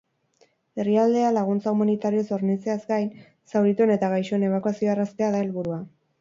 Herrialdea 0.83 1.27
laguntza 1.35 1.73
humanitarioz 1.75 2.23
hornitzeaz 2.37 2.79
gain, 2.93 3.11
zaurituen 3.53 3.95
eta 3.97 4.11
gaixoen 4.15 4.47
ebakuazioa 4.49 4.95
erraztea 4.97 5.31
da 5.37 5.45
helburua. 5.45 5.81